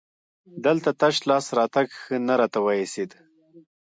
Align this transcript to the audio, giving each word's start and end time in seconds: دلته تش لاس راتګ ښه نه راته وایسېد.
دلته 0.65 0.89
تش 0.99 1.15
لاس 1.29 1.45
راتګ 1.57 1.87
ښه 2.01 2.15
نه 2.27 2.33
راته 2.41 2.59
وایسېد. 2.61 3.09